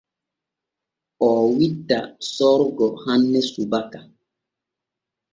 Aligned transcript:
Oo 1.27 1.43
witta 1.55 1.99
Sorgo 2.33 2.87
hanne 3.03 3.39
subaka. 3.51 3.99